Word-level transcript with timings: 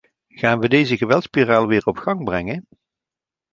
Gaan 0.27 0.59
we 0.59 0.67
deze 0.69 0.97
geweldsspiraal 0.97 1.67
weer 1.67 1.85
op 1.85 1.97
gang 1.97 2.23
brengen? 2.23 2.67